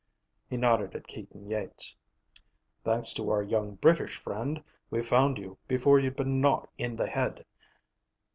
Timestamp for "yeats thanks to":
1.47-3.29